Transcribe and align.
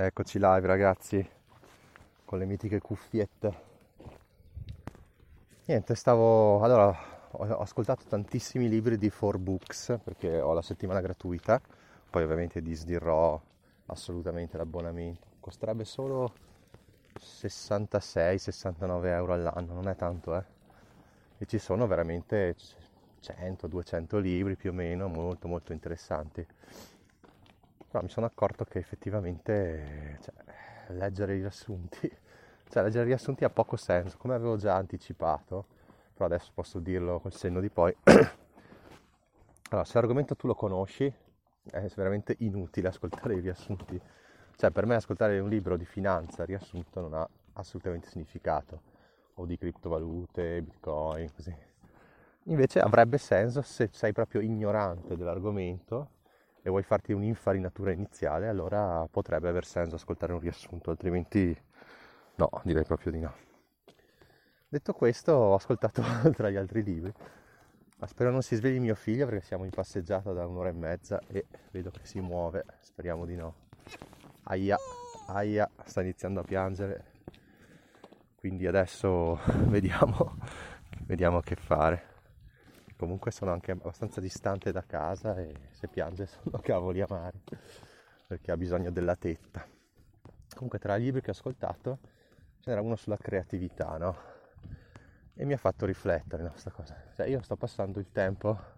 Eccoci 0.00 0.38
live 0.38 0.64
ragazzi, 0.64 1.28
con 2.24 2.38
le 2.38 2.44
mitiche 2.44 2.78
cuffiette. 2.78 3.52
Niente, 5.64 5.96
stavo... 5.96 6.62
Allora, 6.62 6.96
ho 7.32 7.58
ascoltato 7.58 8.04
tantissimi 8.08 8.68
libri 8.68 8.96
di 8.96 9.08
4Books 9.08 9.98
perché 10.00 10.40
ho 10.40 10.52
la 10.52 10.62
settimana 10.62 11.00
gratuita, 11.00 11.60
poi 12.08 12.22
ovviamente 12.22 12.62
disdirò 12.62 13.42
assolutamente 13.86 14.56
l'abbonamento. 14.56 15.26
Costerebbe 15.40 15.84
solo 15.84 16.32
66-69 17.18 19.04
euro 19.06 19.32
all'anno, 19.32 19.74
non 19.74 19.88
è 19.88 19.96
tanto 19.96 20.36
eh. 20.36 20.44
E 21.38 21.46
ci 21.46 21.58
sono 21.58 21.88
veramente 21.88 22.54
100-200 23.20 24.20
libri 24.20 24.54
più 24.54 24.70
o 24.70 24.74
meno, 24.74 25.08
molto 25.08 25.48
molto 25.48 25.72
interessanti 25.72 26.46
però 27.88 28.02
mi 28.02 28.10
sono 28.10 28.26
accorto 28.26 28.64
che 28.64 28.78
effettivamente 28.78 30.18
cioè, 30.22 30.34
leggere 30.88 31.36
i 31.36 31.38
riassunti, 31.40 32.08
cioè 32.68 32.82
leggere 32.82 33.04
i 33.04 33.08
riassunti 33.08 33.44
ha 33.44 33.50
poco 33.50 33.76
senso, 33.76 34.16
come 34.18 34.34
avevo 34.34 34.56
già 34.56 34.76
anticipato, 34.76 35.66
però 36.12 36.26
adesso 36.26 36.50
posso 36.52 36.78
dirlo 36.78 37.18
col 37.18 37.32
senno 37.32 37.60
di 37.60 37.70
poi. 37.70 37.94
allora, 39.70 39.86
se 39.86 39.94
l'argomento 39.94 40.36
tu 40.36 40.46
lo 40.46 40.54
conosci, 40.54 41.12
è 41.70 41.86
veramente 41.96 42.36
inutile 42.40 42.88
ascoltare 42.88 43.34
i 43.34 43.40
riassunti. 43.40 44.00
Cioè, 44.56 44.70
per 44.70 44.86
me 44.86 44.96
ascoltare 44.96 45.38
un 45.38 45.48
libro 45.48 45.76
di 45.76 45.84
finanza 45.84 46.44
riassunto 46.44 47.00
non 47.00 47.14
ha 47.14 47.28
assolutamente 47.54 48.08
significato, 48.08 48.82
o 49.34 49.46
di 49.46 49.56
criptovalute, 49.56 50.60
bitcoin, 50.62 51.32
così. 51.34 51.54
Invece 52.44 52.80
avrebbe 52.80 53.18
senso 53.18 53.62
se 53.62 53.88
sei 53.92 54.12
proprio 54.12 54.40
ignorante 54.40 55.16
dell'argomento 55.16 56.16
e 56.62 56.70
vuoi 56.70 56.82
farti 56.82 57.12
un'infarinatura 57.12 57.92
iniziale, 57.92 58.48
allora 58.48 59.06
potrebbe 59.10 59.48
aver 59.48 59.64
senso 59.64 59.96
ascoltare 59.96 60.32
un 60.32 60.40
riassunto, 60.40 60.90
altrimenti 60.90 61.56
no, 62.36 62.50
direi 62.64 62.84
proprio 62.84 63.12
di 63.12 63.20
no. 63.20 63.34
Detto 64.68 64.92
questo, 64.92 65.32
ho 65.32 65.54
ascoltato 65.54 66.02
tra 66.34 66.50
gli 66.50 66.56
altri 66.56 66.82
libri, 66.82 67.12
ma 67.98 68.06
spero 68.06 68.30
non 68.30 68.42
si 68.42 68.54
svegli 68.56 68.80
mio 68.80 68.94
figlio 68.94 69.26
perché 69.26 69.44
siamo 69.44 69.64
in 69.64 69.70
passeggiata 69.70 70.32
da 70.32 70.46
un'ora 70.46 70.68
e 70.68 70.72
mezza 70.72 71.20
e 71.26 71.46
vedo 71.70 71.90
che 71.90 72.04
si 72.04 72.20
muove, 72.20 72.64
speriamo 72.80 73.24
di 73.24 73.34
no. 73.34 73.54
Aia, 74.44 74.76
aia, 75.28 75.68
sta 75.84 76.00
iniziando 76.02 76.40
a 76.40 76.42
piangere, 76.42 77.04
quindi 78.36 78.66
adesso 78.66 79.38
vediamo, 79.68 80.36
vediamo 81.06 81.40
che 81.40 81.56
fare 81.56 82.07
comunque 82.98 83.30
sono 83.30 83.52
anche 83.52 83.70
abbastanza 83.70 84.20
distante 84.20 84.72
da 84.72 84.82
casa 84.82 85.36
e 85.36 85.54
se 85.70 85.86
piange 85.86 86.26
sono 86.42 86.58
cavoli 86.58 87.00
amari 87.00 87.40
perché 88.26 88.50
ha 88.50 88.56
bisogno 88.56 88.90
della 88.90 89.14
tetta. 89.14 89.64
Comunque 90.54 90.78
tra 90.78 90.96
i 90.96 91.02
libri 91.02 91.22
che 91.22 91.30
ho 91.30 91.32
ascoltato 91.32 91.98
ce 92.58 92.70
n'era 92.70 92.82
uno 92.82 92.96
sulla 92.96 93.16
creatività, 93.16 93.96
no? 93.96 94.16
E 95.32 95.44
mi 95.44 95.52
ha 95.52 95.56
fatto 95.56 95.86
riflettere 95.86 96.42
no, 96.42 96.50
questa 96.50 96.70
cosa. 96.70 96.96
Cioè 97.14 97.28
io 97.28 97.40
sto 97.42 97.56
passando 97.56 98.00
il 98.00 98.10
tempo 98.10 98.76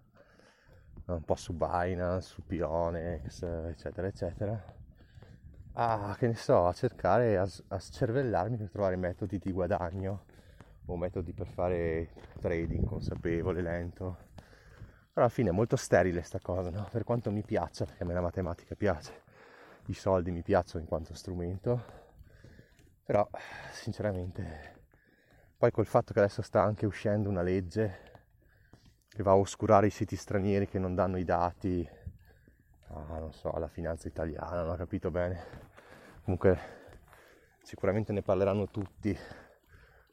un 1.07 1.23
po' 1.25 1.35
su 1.35 1.55
Binance, 1.55 2.29
su 2.29 2.45
Pionex, 2.45 3.43
eccetera, 3.43 4.07
eccetera, 4.07 4.65
a, 5.73 6.15
che 6.17 6.27
ne 6.27 6.35
so, 6.35 6.67
a 6.67 6.73
cercare, 6.73 7.39
a, 7.39 7.49
a 7.69 7.79
cervellarmi 7.79 8.57
per 8.57 8.71
trovare 8.71 8.97
metodi 8.97 9.39
di 9.39 9.51
guadagno 9.51 10.27
o 10.93 10.97
metodi 10.97 11.33
per 11.33 11.47
fare 11.47 12.11
trading 12.41 12.85
consapevole, 12.85 13.63
lento. 13.63 14.29
Però 15.13 15.27
alla 15.27 15.29
fine 15.29 15.51
è 15.51 15.53
molto 15.53 15.77
sterile 15.77 16.23
sta 16.23 16.39
cosa, 16.41 16.71
no? 16.71 16.89
Per 16.91 17.05
quanto 17.05 17.31
mi 17.31 17.43
piaccia, 17.43 17.85
perché 17.85 18.03
a 18.03 18.07
me 18.07 18.15
la 18.15 18.21
matematica 18.21 18.75
piace, 18.75 19.23
i 19.87 19.95
soldi 19.95 20.31
mi 20.31 20.43
piacciono 20.43 20.83
in 20.83 20.89
quanto 20.89 21.15
strumento, 21.15 21.83
però 23.05 23.29
sinceramente 23.73 24.79
poi 25.57 25.71
col 25.71 25.87
fatto 25.87 26.13
che 26.13 26.21
adesso 26.21 26.43
sta 26.43 26.63
anche 26.63 26.87
uscendo 26.87 27.29
una 27.29 27.43
legge 27.43 28.09
che 29.09 29.23
va 29.23 29.33
a 29.33 29.37
oscurare 29.37 29.89
i 29.89 29.91
siti 29.91 30.17
stranieri 30.17 30.69
che 30.69 30.79
non 30.79 30.95
danno 30.95 31.19
i 31.19 31.25
dati 31.25 31.89
ah, 32.93 33.19
non 33.19 33.33
so, 33.33 33.51
alla 33.51 33.69
finanza 33.69 34.09
italiana, 34.09 34.63
non 34.63 34.71
ho 34.71 34.77
capito 34.77 35.11
bene. 35.11 35.69
Comunque 36.23 36.59
sicuramente 37.63 38.13
ne 38.13 38.23
parleranno 38.23 38.69
tutti 38.69 39.17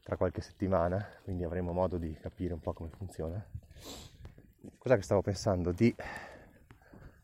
tra 0.08 0.16
qualche 0.16 0.40
settimana, 0.40 1.06
quindi 1.22 1.44
avremo 1.44 1.74
modo 1.74 1.98
di 1.98 2.16
capire 2.18 2.54
un 2.54 2.60
po' 2.60 2.72
come 2.72 2.88
funziona. 2.96 3.46
Cos'è 4.78 4.96
che 4.96 5.02
stavo 5.02 5.20
pensando? 5.20 5.70
Di 5.70 5.94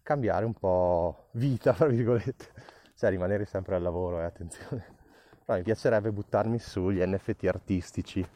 cambiare 0.03 0.45
un 0.45 0.53
po' 0.53 1.28
vita, 1.31 1.73
tra 1.73 1.87
virgolette, 1.87 2.53
cioè 2.94 3.09
rimanere 3.09 3.47
sempre 3.47 3.77
al 3.77 3.81
lavoro, 3.81 4.21
eh, 4.21 4.25
attenzione. 4.25 4.84
Però 5.47 5.56
mi 5.56 5.65
piacerebbe 5.65 6.12
buttarmi 6.12 6.59
sugli 6.59 7.03
NFT 7.03 7.44
artistici, 7.47 8.28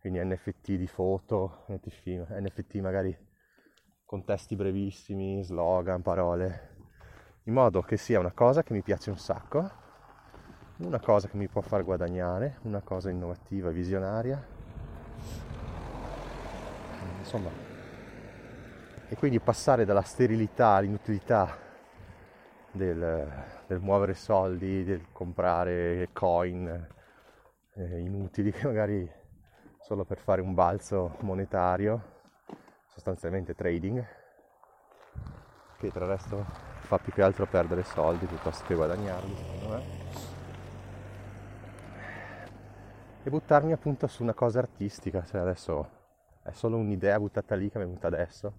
quindi 0.00 0.22
NFT 0.22 0.72
di 0.72 0.86
foto, 0.86 1.64
NFT 1.68 2.74
magari 2.74 3.16
con 4.04 4.22
testi 4.22 4.54
brevissimi, 4.54 5.42
slogan, 5.42 6.02
parole, 6.02 6.74
in 7.44 7.54
modo 7.54 7.80
che 7.80 7.96
sia 7.96 8.20
una 8.20 8.32
cosa 8.32 8.62
che 8.62 8.74
mi 8.74 8.82
piace 8.82 9.08
un 9.08 9.16
sacco 9.16 9.80
una 10.84 11.00
cosa 11.00 11.28
che 11.28 11.36
mi 11.36 11.48
può 11.48 11.60
far 11.60 11.84
guadagnare, 11.84 12.58
una 12.62 12.80
cosa 12.80 13.10
innovativa, 13.10 13.70
visionaria. 13.70 14.42
Insomma, 17.18 17.50
e 19.08 19.16
quindi 19.16 19.38
passare 19.40 19.84
dalla 19.84 20.02
sterilità 20.02 20.68
all'inutilità 20.68 21.56
del, 22.70 23.28
del 23.66 23.80
muovere 23.80 24.14
soldi, 24.14 24.84
del 24.84 25.06
comprare 25.12 26.08
coin 26.12 26.88
eh, 27.74 28.00
inutili 28.00 28.50
che 28.50 28.66
magari 28.66 29.10
solo 29.80 30.04
per 30.04 30.18
fare 30.18 30.40
un 30.40 30.54
balzo 30.54 31.16
monetario, 31.20 32.02
sostanzialmente 32.86 33.54
trading, 33.54 34.04
che 35.78 35.90
tra 35.90 36.06
l'altro 36.06 36.44
fa 36.80 36.98
più 36.98 37.12
che 37.12 37.22
altro 37.22 37.46
perdere 37.46 37.82
soldi 37.82 38.26
piuttosto 38.26 38.64
che 38.66 38.74
guadagnarli, 38.74 39.36
secondo 39.36 39.68
me 39.68 40.31
e 43.24 43.30
buttarmi 43.30 43.72
appunto 43.72 44.08
su 44.08 44.22
una 44.22 44.34
cosa 44.34 44.58
artistica, 44.58 45.24
cioè 45.24 45.40
adesso 45.40 46.00
è 46.42 46.50
solo 46.50 46.76
un'idea 46.76 47.20
buttata 47.20 47.54
lì 47.54 47.70
che 47.70 47.78
mi 47.78 47.84
è 47.84 47.86
venuta 47.86 48.08
adesso. 48.08 48.52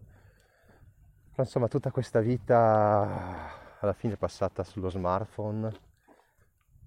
Però 1.32 1.44
insomma 1.44 1.68
tutta 1.68 1.92
questa 1.92 2.22
vita 2.22 3.52
alla 3.80 3.94
fine 3.94 4.14
è 4.14 4.18
passata 4.18 4.64
sullo 4.64 4.90
smartphone 4.90 5.92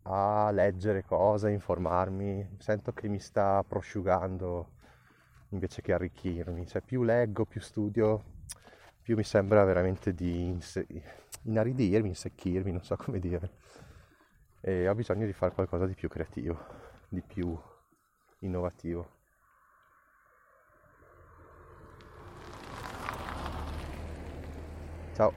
a 0.04 0.50
leggere 0.52 1.04
cose, 1.04 1.50
informarmi, 1.50 2.56
sento 2.58 2.92
che 2.92 3.08
mi 3.08 3.18
sta 3.18 3.62
prosciugando 3.66 4.70
invece 5.50 5.82
che 5.82 5.92
arricchirmi, 5.92 6.66
cioè 6.66 6.80
più 6.80 7.02
leggo, 7.02 7.44
più 7.44 7.60
studio, 7.60 8.22
più 9.02 9.16
mi 9.16 9.24
sembra 9.24 9.64
veramente 9.64 10.14
di 10.14 10.46
inse- 10.46 10.86
inaridirmi, 11.42 12.08
insecchirmi, 12.08 12.70
non 12.70 12.82
so 12.82 12.96
come 12.96 13.18
dire. 13.18 13.50
E 14.60 14.88
ho 14.88 14.94
bisogno 14.94 15.26
di 15.26 15.32
fare 15.32 15.52
qualcosa 15.52 15.86
di 15.86 15.94
più 15.94 16.08
creativo 16.08 16.85
di 17.08 17.22
più 17.22 17.58
innovativo. 18.40 19.14
Ciao. 25.14 25.32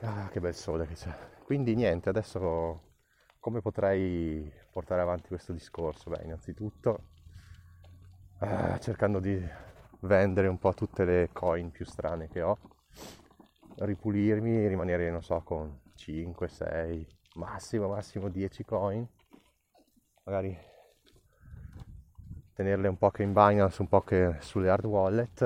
Ah, 0.00 0.28
che 0.30 0.40
bel 0.40 0.54
sole 0.54 0.86
che 0.86 0.94
c'è. 0.94 1.14
Quindi 1.44 1.74
niente, 1.74 2.08
adesso 2.08 2.92
come 3.38 3.60
potrei 3.60 4.50
portare 4.70 5.00
avanti 5.00 5.28
questo 5.28 5.52
discorso? 5.52 6.10
Beh, 6.10 6.24
innanzitutto 6.24 7.08
ah, 8.38 8.78
cercando 8.78 9.20
di 9.20 9.42
vendere 10.00 10.48
un 10.48 10.58
po' 10.58 10.74
tutte 10.74 11.04
le 11.04 11.30
coin 11.32 11.70
più 11.70 11.84
strane 11.84 12.28
che 12.28 12.42
ho, 12.42 12.58
ripulirmi 13.76 14.64
e 14.64 14.68
rimanere, 14.68 15.10
non 15.10 15.22
so, 15.22 15.40
con 15.42 15.80
5, 15.94 16.48
6, 16.48 17.06
massimo, 17.36 17.88
massimo 17.88 18.28
10 18.28 18.64
coin 18.64 19.06
magari 20.24 20.58
tenerle 22.54 22.88
un 22.88 22.96
po' 22.96 23.10
che 23.10 23.22
in 23.22 23.32
Binance, 23.32 23.82
un 23.82 23.88
po' 23.88 24.02
che 24.02 24.36
sulle 24.40 24.70
hard 24.70 24.84
wallet 24.84 25.42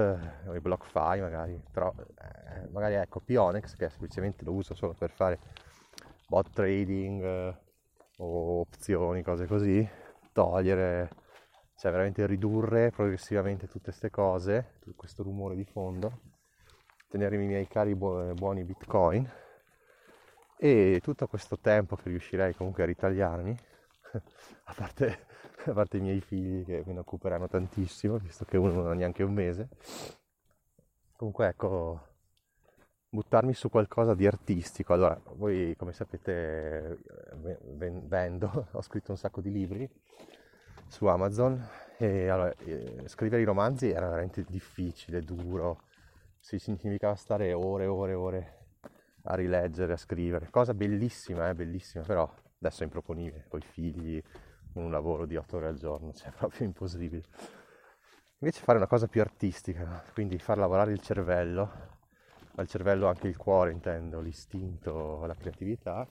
o 0.46 0.54
i 0.54 0.60
BlockFi 0.60 1.20
magari, 1.20 1.60
però 1.70 1.92
eh, 1.98 2.69
magari 2.70 2.94
ecco 2.94 3.20
Pionex 3.20 3.76
che 3.76 3.88
semplicemente 3.88 4.44
lo 4.44 4.52
uso 4.52 4.75
solo 4.75 4.92
per 4.92 5.10
fare 5.10 5.38
bot 6.28 6.50
trading 6.52 7.22
eh, 7.22 7.56
o 8.19 8.60
opzioni, 8.60 9.22
cose 9.22 9.46
così, 9.46 9.88
togliere, 10.32 11.10
cioè 11.76 11.90
veramente 11.90 12.26
ridurre 12.26 12.90
progressivamente 12.90 13.66
tutte 13.66 13.84
queste 13.84 14.10
cose, 14.10 14.75
tutto 14.80 14.96
questo 14.96 15.22
rumore 15.22 15.56
di 15.56 15.64
fondo, 15.64 16.20
tenermi 17.08 17.44
i 17.44 17.46
miei 17.46 17.66
cari 17.66 17.94
bu- 17.94 18.34
buoni 18.34 18.64
bitcoin 18.64 19.28
e 20.58 21.00
tutto 21.02 21.26
questo 21.26 21.58
tempo 21.58 21.96
che 21.96 22.10
riuscirei 22.10 22.54
comunque 22.54 22.82
a 22.82 22.86
ritagliarmi 22.86 23.56
a, 24.64 24.75
parte, 24.75 25.26
a 25.66 25.72
parte 25.72 25.96
i 25.96 26.00
miei 26.00 26.20
figli 26.20 26.64
che 26.64 26.82
me 26.87 26.93
ne 26.93 27.00
occuperanno 27.00 27.49
tantissimo, 27.49 28.19
visto 28.19 28.44
che 28.44 28.56
uno 28.56 28.72
non 28.72 28.87
ha 28.88 28.94
neanche 28.94 29.22
un 29.22 29.32
mese. 29.32 29.69
Comunque 31.16 31.49
ecco, 31.49 32.00
buttarmi 33.08 33.55
su 33.55 33.70
qualcosa 33.70 34.14
di 34.14 34.26
artistico. 34.26 34.93
Allora, 34.93 35.20
voi 35.34 35.75
come 35.76 35.93
sapete 35.93 36.99
vendo, 37.75 38.69
ho 38.72 38.82
scritto 38.82 39.10
un 39.10 39.16
sacco 39.16 39.40
di 39.40 39.50
libri 39.50 39.88
su 40.87 41.06
Amazon 41.06 41.66
e 41.99 42.28
allora, 42.28 42.54
eh, 42.58 43.02
scrivere 43.06 43.43
i 43.43 43.44
romanzi 43.44 43.90
era 43.90 44.08
veramente 44.08 44.44
difficile, 44.44 45.20
duro, 45.22 45.82
si 46.38 46.58
significava 46.58 47.14
stare 47.14 47.52
ore 47.52 47.84
e 47.84 47.88
ore 47.88 48.12
e 48.12 48.14
ore 48.14 48.58
a 49.25 49.34
rileggere, 49.34 49.93
a 49.93 49.96
scrivere, 49.96 50.49
cosa 50.50 50.72
bellissima, 50.72 51.49
eh, 51.49 51.54
bellissima, 51.54 52.04
però 52.04 52.32
adesso 52.58 52.82
è 52.82 52.84
improponibile, 52.84 53.46
con 53.49 53.60
figli, 53.60 54.22
un 54.75 54.90
lavoro 54.90 55.26
di 55.26 55.37
otto 55.37 55.56
ore 55.56 55.69
al 55.69 55.76
giorno, 55.76 56.12
cioè 56.12 56.28
è 56.28 56.32
proprio 56.37 56.66
impossibile. 56.66 57.25
Invece 58.40 58.62
fare 58.62 58.78
una 58.78 58.87
cosa 58.87 59.08
più 59.08 59.20
artistica, 59.20 60.05
quindi 60.12 60.38
far 60.38 60.58
lavorare 60.58 60.93
il 60.93 61.00
cervello, 61.00 61.96
ma 62.55 62.62
il 62.62 62.69
cervello 62.69 63.06
anche 63.06 63.26
il 63.26 63.37
cuore 63.37 63.72
intendo, 63.72 64.20
l'istinto, 64.20 65.25
la 65.26 65.34
creatività, 65.34 66.06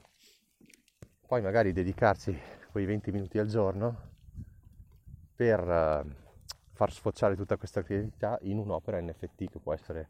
poi 1.25 1.41
magari 1.41 1.71
dedicarsi 1.71 2.38
quei 2.71 2.85
20 2.85 3.11
minuti 3.11 3.38
al 3.38 3.47
giorno 3.47 4.15
per 5.35 5.61
uh, 5.61 6.09
far 6.73 6.91
sfociare 6.91 7.35
tutta 7.35 7.57
questa 7.57 7.81
creatività 7.81 8.38
in 8.41 8.59
un'opera 8.59 9.00
NFT 9.01 9.50
che 9.50 9.59
può 9.59 9.73
essere 9.73 10.09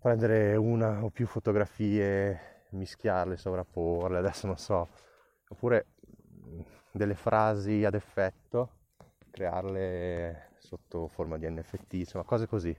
prendere 0.00 0.54
una 0.56 1.02
o 1.02 1.10
più 1.10 1.26
fotografie, 1.26 2.57
mischiarle, 2.70 3.36
sovrapporle, 3.36 4.18
adesso 4.18 4.46
non 4.46 4.56
so, 4.56 4.88
oppure 5.48 5.86
delle 6.92 7.14
frasi 7.14 7.84
ad 7.84 7.94
effetto, 7.94 8.70
crearle 9.30 10.50
sotto 10.58 11.08
forma 11.08 11.38
di 11.38 11.48
NFT, 11.48 11.92
insomma 11.94 12.24
cose 12.24 12.46
così, 12.46 12.76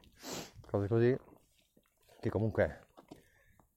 cose 0.68 0.88
così 0.88 1.18
che 2.19 2.30
comunque 2.30 2.88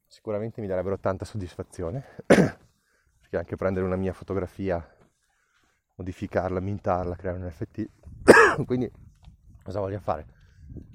sicuramente 0.06 0.60
mi 0.60 0.66
darebbero 0.66 0.98
tanta 0.98 1.24
soddisfazione, 1.24 2.04
perché 2.26 3.36
anche 3.36 3.56
prendere 3.56 3.86
una 3.86 3.96
mia 3.96 4.12
fotografia, 4.12 4.84
modificarla, 5.94 6.60
mintarla, 6.60 7.16
creare 7.16 7.38
un 7.38 7.46
NFT, 7.46 7.88
quindi 8.66 8.90
cosa 9.62 9.80
voglio 9.80 10.00
fare? 10.00 10.40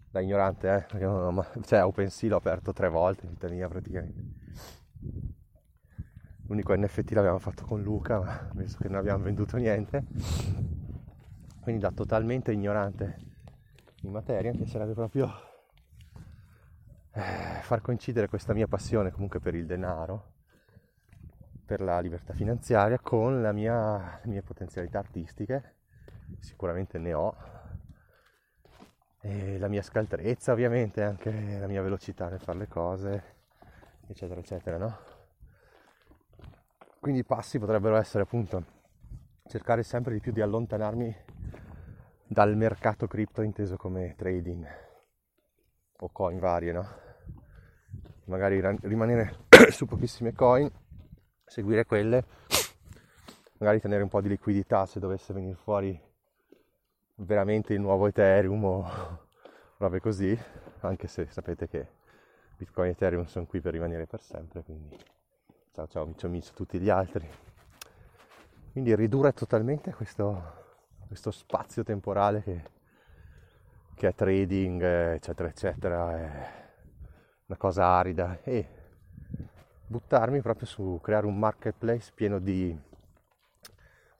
Da 0.09 0.19
ignorante, 0.19 0.67
eh? 0.73 0.81
Perché 0.81 1.05
non 1.05 1.37
ho 1.37 1.45
cioè 1.63 1.83
OpenSea 1.83 2.29
l'ho 2.29 2.37
aperto 2.37 2.73
tre 2.73 2.89
volte 2.89 3.25
in 3.25 3.31
vita 3.31 3.49
mia 3.49 3.67
praticamente. 3.67 4.45
L'unico 6.47 6.75
NFT 6.75 7.11
l'abbiamo 7.11 7.39
fatto 7.39 7.65
con 7.65 7.81
Luca, 7.81 8.19
ma 8.19 8.61
visto 8.61 8.79
che 8.79 8.87
non 8.87 8.99
abbiamo 8.99 9.23
venduto 9.23 9.57
niente, 9.57 10.05
quindi 11.61 11.81
da 11.81 11.91
totalmente 11.91 12.53
ignorante 12.53 13.17
in 14.03 14.11
materia 14.11 14.51
mi 14.51 14.57
piacerebbe 14.57 14.93
proprio 14.93 15.29
eh, 17.11 17.59
far 17.61 17.81
coincidere 17.81 18.29
questa 18.29 18.53
mia 18.53 18.67
passione 18.67 19.11
comunque 19.11 19.39
per 19.39 19.55
il 19.55 19.65
denaro, 19.65 20.33
per 21.65 21.81
la 21.81 21.99
libertà 21.99 22.33
finanziaria 22.33 22.99
con 22.99 23.41
mia, 23.53 24.19
le 24.23 24.29
mie 24.29 24.41
potenzialità 24.41 24.99
artistiche, 24.99 25.75
sicuramente 26.39 26.97
ne 26.97 27.13
ho, 27.13 27.35
e 29.19 29.57
la 29.57 29.67
mia 29.67 29.81
scaltrezza 29.81 30.53
ovviamente, 30.53 31.03
anche 31.03 31.57
la 31.59 31.67
mia 31.67 31.81
velocità 31.81 32.29
nel 32.29 32.39
fare 32.39 32.59
le 32.59 32.67
cose, 32.67 33.23
eccetera, 34.07 34.39
eccetera, 34.39 34.77
no? 34.77 34.97
Quindi 36.99 37.19
i 37.19 37.25
passi 37.25 37.59
potrebbero 37.59 37.95
essere 37.95 38.23
appunto 38.23 38.75
cercare 39.47 39.83
sempre 39.83 40.13
di 40.13 40.19
più 40.19 40.31
di 40.31 40.41
allontanarmi 40.41 41.15
dal 42.27 42.55
mercato 42.57 43.07
cripto 43.07 43.41
inteso 43.41 43.77
come 43.77 44.15
trading 44.17 44.67
o 45.99 46.09
coin 46.11 46.39
varie, 46.39 46.71
no? 46.71 46.87
Magari 48.25 48.61
rimanere 48.81 49.45
su 49.71 49.85
pochissime 49.85 50.33
coin, 50.33 50.69
seguire 51.45 51.85
quelle, 51.85 52.25
magari 53.59 53.79
tenere 53.79 54.03
un 54.03 54.09
po' 54.09 54.21
di 54.21 54.27
liquidità 54.27 54.85
se 54.85 54.99
dovesse 54.99 55.33
venire 55.33 55.55
fuori 55.55 55.99
veramente 57.15 57.73
il 57.73 57.79
nuovo 57.79 58.07
Ethereum 58.07 58.63
o 58.63 59.25
robe 59.77 59.99
così, 59.99 60.37
anche 60.81 61.07
se 61.07 61.27
sapete 61.27 61.67
che 61.67 61.96
Bitcoin 62.57 62.89
e 62.89 62.91
Ethereum 62.91 63.25
sono 63.25 63.45
qui 63.45 63.61
per 63.61 63.73
rimanere 63.73 64.05
per 64.07 64.21
sempre, 64.21 64.63
quindi 64.63 64.97
ciao 65.73 65.87
ciao 65.87 66.05
micio 66.05 66.27
micio 66.27 66.53
tutti 66.53 66.79
gli 66.79 66.89
altri. 66.89 67.27
Quindi 68.71 68.95
ridurre 68.95 69.33
totalmente 69.33 69.93
questo 69.93 70.65
questo 71.07 71.31
spazio 71.31 71.83
temporale 71.83 72.43
che, 72.43 72.61
che 73.95 74.07
è 74.09 74.13
trading, 74.13 74.81
eccetera, 74.83 75.47
eccetera, 75.47 76.17
è 76.17 76.65
una 77.45 77.57
cosa 77.57 77.85
arida 77.85 78.39
e 78.43 78.67
buttarmi 79.87 80.41
proprio 80.41 80.67
su 80.67 80.99
creare 81.01 81.25
un 81.25 81.39
marketplace 81.39 82.11
pieno 82.13 82.39
di 82.39 82.77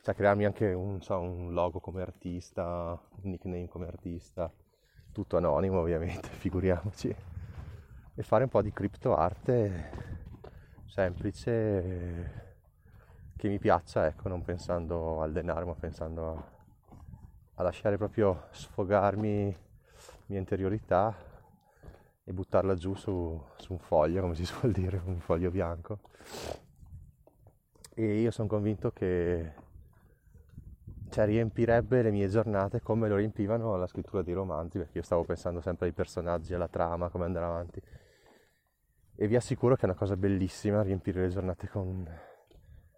cioè 0.01 0.15
crearmi 0.15 0.45
anche 0.45 0.71
un, 0.71 1.01
so, 1.01 1.19
un 1.19 1.51
logo 1.51 1.81
come 1.81 2.01
artista, 2.01 2.97
un 3.21 3.29
nickname 3.29 3.67
come 3.67 3.87
artista, 3.87 4.49
tutto 5.11 5.35
anonimo 5.35 5.79
ovviamente, 5.79 6.29
figuriamoci, 6.39 7.13
e 8.17 8.23
fare 8.23 8.43
un 8.43 8.49
po' 8.49 8.61
di 8.61 8.73
criptoarte 8.73 9.91
semplice 10.87 12.45
che 13.37 13.47
mi 13.47 13.59
piaccia, 13.59 14.07
ecco, 14.07 14.27
non 14.27 14.43
pensando 14.43 15.21
al 15.21 15.31
denaro, 15.31 15.67
ma 15.67 15.75
pensando 15.75 16.29
a 16.29 16.55
a 17.59 17.63
lasciare 17.63 17.97
proprio 17.97 18.47
sfogarmi 18.51 19.55
mia 20.27 20.37
interiorità 20.37 21.15
e 22.23 22.31
buttarla 22.31 22.75
giù 22.75 22.93
su, 22.93 23.41
su 23.55 23.73
un 23.73 23.79
foglio, 23.79 24.21
come 24.21 24.35
si 24.35 24.45
suol 24.45 24.71
dire, 24.71 25.01
un 25.03 25.19
foglio 25.19 25.49
bianco. 25.49 25.99
E 27.95 28.19
io 28.19 28.29
sono 28.29 28.47
convinto 28.47 28.91
che 28.91 29.53
cioè, 31.09 31.25
riempirebbe 31.25 32.03
le 32.03 32.11
mie 32.11 32.27
giornate 32.27 32.81
come 32.81 33.07
lo 33.07 33.15
riempivano 33.15 33.75
la 33.75 33.87
scrittura 33.87 34.21
dei 34.21 34.35
romanzi, 34.35 34.77
perché 34.77 34.99
io 34.99 35.03
stavo 35.03 35.23
pensando 35.23 35.59
sempre 35.61 35.87
ai 35.87 35.93
personaggi, 35.93 36.53
alla 36.53 36.67
trama, 36.67 37.09
come 37.09 37.25
andare 37.25 37.45
avanti. 37.45 37.81
E 39.19 39.27
vi 39.27 39.35
assicuro 39.35 39.73
che 39.75 39.81
è 39.81 39.85
una 39.85 39.95
cosa 39.95 40.15
bellissima 40.15 40.83
riempire 40.83 41.21
le 41.21 41.29
giornate 41.29 41.67
con 41.67 42.07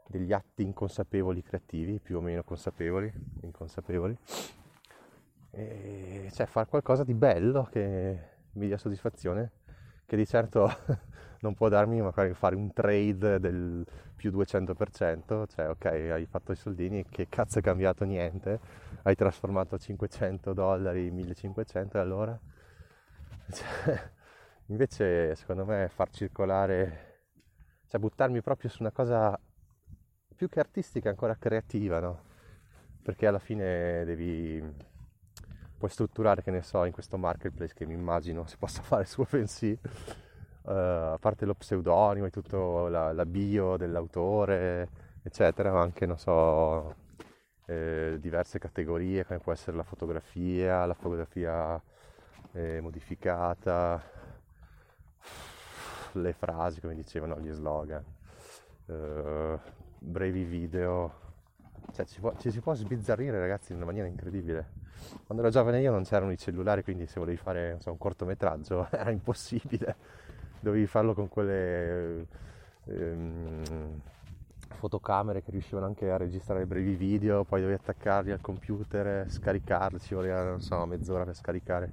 degli 0.05 0.33
atti 0.33 0.63
inconsapevoli 0.63 1.41
creativi, 1.41 1.99
più 1.99 2.17
o 2.17 2.19
meno 2.19 2.43
consapevoli, 2.43 3.09
inconsapevoli, 3.43 4.17
e 5.51 6.29
cioè 6.33 6.45
fare 6.45 6.67
qualcosa 6.67 7.05
di 7.05 7.13
bello 7.13 7.69
che 7.71 8.19
mi 8.51 8.67
dia 8.67 8.77
soddisfazione, 8.77 9.51
che 10.05 10.17
di 10.17 10.25
certo 10.25 10.69
non 11.39 11.53
può 11.53 11.69
darmi 11.69 12.01
magari 12.01 12.33
fare 12.33 12.55
un 12.57 12.73
trade 12.73 13.39
del 13.39 13.85
più 14.13 14.29
200%, 14.29 15.47
cioè 15.47 15.69
ok 15.69 15.85
hai 15.85 16.25
fatto 16.25 16.51
i 16.51 16.57
soldini, 16.57 17.05
che 17.07 17.27
cazzo 17.29 17.59
è 17.59 17.61
cambiato 17.61 18.03
niente, 18.03 18.59
hai 19.03 19.15
trasformato 19.15 19.77
500 19.77 20.51
dollari 20.51 21.07
in 21.07 21.13
1500 21.13 21.97
e 21.97 22.01
allora? 22.01 22.37
Cioè, 23.49 24.17
invece 24.69 25.35
secondo 25.35 25.65
me 25.65 25.89
far 25.89 26.09
circolare, 26.09 27.27
cioè 27.87 27.99
buttarmi 27.99 28.41
proprio 28.41 28.69
su 28.69 28.81
una 28.81 28.91
cosa 28.91 29.39
più 30.35 30.47
che 30.49 30.59
artistica, 30.59 31.09
ancora 31.09 31.35
creativa, 31.35 31.99
no? 31.99 32.21
Perché 33.01 33.27
alla 33.27 33.39
fine 33.39 34.05
devi 34.05 34.87
puoi 35.79 35.89
strutturare, 35.89 36.43
che 36.43 36.51
ne 36.51 36.61
so, 36.61 36.83
in 36.83 36.91
questo 36.91 37.17
marketplace 37.17 37.73
che 37.73 37.85
mi 37.85 37.93
immagino 37.93 38.45
si 38.45 38.57
possa 38.57 38.81
fare 38.83 39.05
su 39.05 39.21
OpenSea, 39.21 39.75
uh, 40.63 40.71
a 40.71 41.17
parte 41.19 41.45
lo 41.45 41.55
pseudonimo 41.55 42.25
e 42.27 42.29
tutto 42.29 42.87
la, 42.89 43.13
la, 43.13 43.25
bio 43.25 43.77
dell'autore, 43.77 44.89
eccetera, 45.23 45.71
ma 45.71 45.81
anche, 45.81 46.05
non 46.05 46.17
so, 46.17 46.95
eh, 47.65 48.17
diverse 48.19 48.59
categorie, 48.59 49.25
come 49.25 49.39
può 49.39 49.53
essere 49.53 49.77
la 49.77 49.83
fotografia, 49.83 50.85
la 50.85 50.93
fotografia 50.93 51.81
eh, 52.51 52.81
modificata, 52.81 54.01
le 56.21 56.33
frasi, 56.33 56.79
come 56.81 56.95
dicevano, 56.95 57.39
gli 57.39 57.51
slogan. 57.51 58.03
Uh, 58.85 59.59
brevi 59.99 60.43
video, 60.43 61.13
cioè 61.93 62.05
ci, 62.05 62.19
può, 62.19 62.33
ci, 62.37 62.51
si 62.51 62.59
può 62.59 62.73
sbizzarrire 62.73 63.39
ragazzi 63.39 63.71
in 63.71 63.77
una 63.77 63.85
maniera 63.85 64.07
incredibile. 64.07 64.77
Quando 65.25 65.43
ero 65.43 65.51
giovane 65.51 65.79
io 65.79 65.91
non 65.91 66.03
c'erano 66.03 66.31
i 66.31 66.37
cellulari, 66.37 66.83
quindi 66.83 67.05
se 67.05 67.19
volevi 67.19 67.37
fare 67.37 67.77
so, 67.79 67.91
un 67.91 67.97
cortometraggio 67.97 68.87
era 68.91 69.11
impossibile, 69.11 69.95
dovevi 70.59 70.87
farlo 70.87 71.13
con 71.13 71.29
quelle 71.29 72.25
ehm, 72.85 74.01
fotocamere 74.75 75.41
che 75.41 75.51
riuscivano 75.51 75.85
anche 75.85 76.09
a 76.09 76.17
registrare 76.17 76.65
brevi 76.65 76.95
video, 76.95 77.43
poi 77.43 77.61
dovevi 77.61 77.79
attaccarli 77.79 78.31
al 78.31 78.41
computer, 78.41 79.29
scaricarli, 79.29 79.99
ci 79.99 80.15
voleva 80.15 80.43
non 80.43 80.61
so, 80.61 80.85
mezz'ora 80.85 81.23
per 81.25 81.35
scaricare 81.35 81.91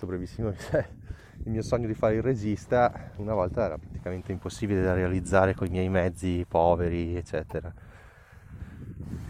questo 0.00 0.06
brevissimo 0.06 0.48
il 1.44 1.50
mio 1.50 1.62
sogno 1.62 1.86
di 1.86 1.94
fare 1.94 2.14
il 2.14 2.22
regista 2.22 3.12
una 3.16 3.34
volta 3.34 3.64
era 3.64 3.78
praticamente 3.78 4.32
impossibile 4.32 4.82
da 4.82 4.94
realizzare 4.94 5.54
con 5.54 5.66
i 5.66 5.70
miei 5.70 5.88
mezzi 5.88 6.44
poveri, 6.48 7.16
eccetera. 7.16 7.72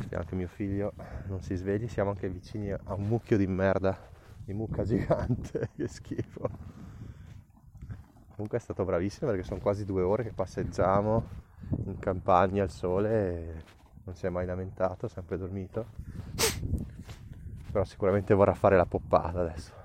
Speriamo 0.00 0.24
che 0.24 0.34
mio 0.34 0.48
figlio 0.48 0.92
non 1.26 1.40
si 1.40 1.54
svegli, 1.54 1.88
siamo 1.88 2.10
anche 2.10 2.28
vicini 2.28 2.70
a 2.70 2.94
un 2.94 3.06
mucchio 3.06 3.36
di 3.36 3.46
merda, 3.46 3.96
di 4.44 4.52
mucca 4.52 4.84
gigante, 4.84 5.70
che 5.74 5.88
schifo. 5.88 6.48
comunque 8.30 8.58
è 8.58 8.60
stato 8.60 8.84
bravissimo 8.84 9.30
perché 9.30 9.44
sono 9.44 9.60
quasi 9.60 9.84
due 9.84 10.02
ore 10.02 10.24
che 10.24 10.32
passeggiamo 10.32 11.28
in 11.86 11.98
campagna 11.98 12.62
al 12.62 12.70
sole 12.70 13.10
e 13.10 13.62
non 14.04 14.14
si 14.14 14.26
è 14.26 14.28
mai 14.28 14.46
lamentato, 14.46 15.08
sempre 15.08 15.36
dormito. 15.36 15.86
Però 17.70 17.84
sicuramente 17.84 18.34
vorrà 18.34 18.54
fare 18.54 18.76
la 18.76 18.86
poppata 18.86 19.40
adesso. 19.40 19.79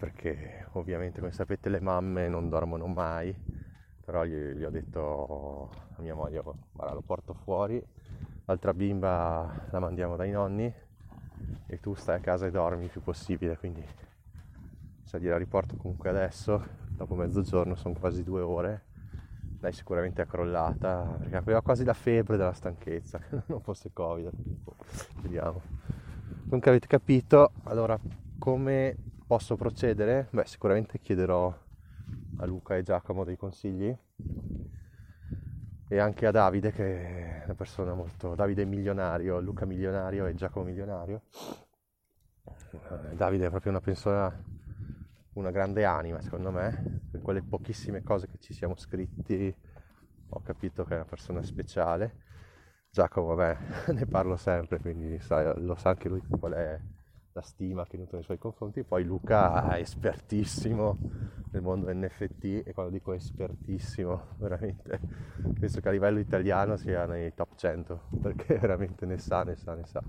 Perché 0.00 0.66
ovviamente 0.72 1.20
come 1.20 1.30
sapete 1.30 1.68
le 1.68 1.78
mamme 1.78 2.26
non 2.26 2.48
dormono 2.48 2.86
mai, 2.86 3.36
però 4.02 4.24
gli, 4.24 4.34
gli 4.34 4.64
ho 4.64 4.70
detto 4.70 5.70
a 5.96 6.00
mia 6.00 6.14
moglie, 6.14 6.40
guarda 6.72 6.94
lo 6.94 7.02
porto 7.02 7.34
fuori, 7.34 7.84
l'altra 8.46 8.72
bimba 8.72 9.68
la 9.70 9.78
mandiamo 9.78 10.16
dai 10.16 10.30
nonni 10.30 10.72
e 11.66 11.80
tu 11.80 11.94
stai 11.94 12.16
a 12.16 12.20
casa 12.20 12.46
e 12.46 12.50
dormi 12.50 12.84
il 12.84 12.90
più 12.90 13.02
possibile, 13.02 13.58
quindi 13.58 13.84
se 15.02 15.20
gliela 15.20 15.36
riporto 15.36 15.76
comunque 15.76 16.08
adesso, 16.08 16.64
dopo 16.88 17.14
mezzogiorno, 17.14 17.74
sono 17.74 17.94
quasi 17.94 18.22
due 18.22 18.40
ore, 18.40 18.84
lei 19.60 19.72
sicuramente 19.72 20.22
è 20.22 20.26
crollata, 20.26 21.16
perché 21.18 21.36
aveva 21.36 21.60
quasi 21.60 21.84
la 21.84 21.92
febbre 21.92 22.38
della 22.38 22.54
stanchezza, 22.54 23.18
che 23.18 23.42
non 23.46 23.60
fosse 23.60 23.90
Covid, 23.92 24.30
vediamo. 25.20 25.60
Comunque 26.44 26.70
avete 26.70 26.86
capito, 26.86 27.52
allora 27.64 27.98
come 28.38 28.96
posso 29.30 29.54
procedere? 29.54 30.26
Beh, 30.30 30.44
sicuramente 30.44 30.98
chiederò 30.98 31.56
a 32.38 32.46
Luca 32.46 32.76
e 32.76 32.82
Giacomo 32.82 33.22
dei 33.22 33.36
consigli 33.36 33.96
e 35.86 35.98
anche 36.00 36.26
a 36.26 36.32
Davide 36.32 36.72
che 36.72 37.42
è 37.42 37.44
una 37.44 37.54
persona 37.54 37.94
molto 37.94 38.34
Davide 38.34 38.64
milionario, 38.64 39.38
Luca 39.38 39.66
milionario 39.66 40.26
e 40.26 40.34
Giacomo 40.34 40.64
milionario 40.64 41.22
eh, 42.42 43.14
Davide 43.14 43.46
è 43.46 43.50
proprio 43.50 43.70
una 43.70 43.80
persona 43.80 44.36
una 45.34 45.52
grande 45.52 45.84
anima 45.84 46.20
secondo 46.20 46.50
me 46.50 47.02
per 47.08 47.22
quelle 47.22 47.42
pochissime 47.42 48.02
cose 48.02 48.26
che 48.26 48.38
ci 48.40 48.52
siamo 48.52 48.74
scritti 48.74 49.54
ho 50.30 50.40
capito 50.42 50.82
che 50.82 50.94
è 50.94 50.96
una 50.96 51.04
persona 51.04 51.40
speciale 51.44 52.16
Giacomo 52.90 53.32
vabbè 53.36 53.92
ne 53.94 54.06
parlo 54.06 54.36
sempre 54.36 54.80
quindi 54.80 55.20
sa, 55.20 55.56
lo 55.56 55.76
sa 55.76 55.90
anche 55.90 56.08
lui 56.08 56.20
qual 56.28 56.54
è 56.54 56.80
la 57.32 57.42
stima 57.42 57.86
che 57.86 57.96
nutro 57.96 58.16
nei 58.16 58.24
suoi 58.24 58.38
confronti. 58.38 58.82
Poi 58.82 59.04
Luca 59.04 59.70
è 59.76 59.80
espertissimo 59.80 60.98
nel 61.52 61.62
mondo 61.62 61.92
NFT 61.92 62.62
e 62.64 62.72
quando 62.72 62.92
dico 62.92 63.12
espertissimo, 63.12 64.28
veramente 64.38 65.00
penso 65.58 65.80
che 65.80 65.88
a 65.88 65.92
livello 65.92 66.18
italiano 66.18 66.76
sia 66.76 67.06
nei 67.06 67.34
top 67.34 67.56
100 67.56 68.00
perché 68.20 68.58
veramente 68.58 69.06
ne 69.06 69.18
sa, 69.18 69.42
ne 69.42 69.56
sa, 69.56 69.74
ne 69.74 69.86
sa. 69.86 70.02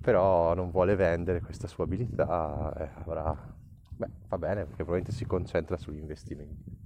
Però 0.00 0.54
non 0.54 0.70
vuole 0.70 0.96
vendere 0.96 1.40
questa 1.40 1.68
sua 1.68 1.84
abilità, 1.84 2.74
eh, 2.76 3.00
avrà... 3.00 3.60
Beh, 3.94 4.08
va 4.26 4.38
bene 4.38 4.60
perché 4.64 4.82
probabilmente 4.82 5.12
si 5.12 5.24
concentra 5.26 5.76
sugli 5.76 5.98
investimenti. 5.98 6.80